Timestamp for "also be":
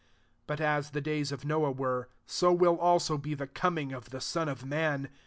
2.79-3.35